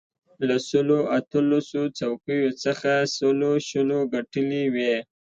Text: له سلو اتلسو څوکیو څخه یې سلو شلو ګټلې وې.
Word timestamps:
له 0.47 0.55
سلو 0.69 0.99
اتلسو 1.17 1.83
څوکیو 1.97 2.49
څخه 2.63 2.89
یې 2.99 3.09
سلو 3.17 3.51
شلو 3.67 3.99
ګټلې 4.13 4.63
وې. 4.73 4.95